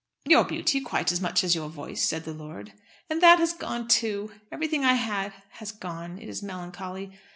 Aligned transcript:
"Your 0.25 0.43
beauty 0.45 0.81
quite 0.81 1.11
as 1.11 1.21
much 1.21 1.43
as 1.43 1.53
your 1.53 1.69
voice," 1.69 2.01
said 2.03 2.23
the 2.23 2.33
lord. 2.33 2.73
"And 3.07 3.21
that 3.21 3.37
has 3.37 3.53
gone 3.53 3.87
too. 3.87 4.31
Everything 4.51 4.83
I 4.83 4.93
had 4.93 5.31
has 5.51 5.71
gone. 5.71 6.17
It 6.17 6.27
is 6.27 6.41
melancholy! 6.41 7.11